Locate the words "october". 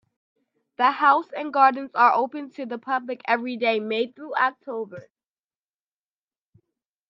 4.35-5.07